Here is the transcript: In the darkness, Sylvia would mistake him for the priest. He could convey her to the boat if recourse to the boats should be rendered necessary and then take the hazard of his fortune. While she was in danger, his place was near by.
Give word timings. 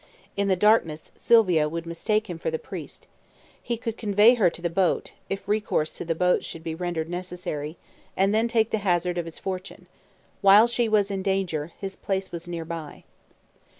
In 0.35 0.47
the 0.47 0.55
darkness, 0.55 1.11
Sylvia 1.15 1.69
would 1.69 1.85
mistake 1.85 2.27
him 2.27 2.39
for 2.39 2.49
the 2.49 2.57
priest. 2.57 3.05
He 3.61 3.77
could 3.77 3.97
convey 3.99 4.33
her 4.33 4.49
to 4.49 4.59
the 4.59 4.67
boat 4.71 5.13
if 5.29 5.47
recourse 5.47 5.95
to 5.97 6.03
the 6.05 6.15
boats 6.15 6.43
should 6.43 6.63
be 6.63 6.73
rendered 6.73 7.07
necessary 7.07 7.77
and 8.17 8.33
then 8.33 8.47
take 8.47 8.71
the 8.71 8.79
hazard 8.79 9.19
of 9.19 9.25
his 9.25 9.37
fortune. 9.37 9.85
While 10.41 10.65
she 10.65 10.89
was 10.89 11.11
in 11.11 11.21
danger, 11.21 11.71
his 11.77 11.95
place 11.95 12.31
was 12.31 12.47
near 12.47 12.65
by. 12.65 13.03